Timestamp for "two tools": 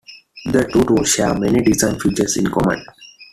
0.63-1.09